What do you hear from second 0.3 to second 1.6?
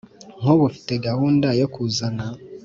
Nkubu mfite gahunda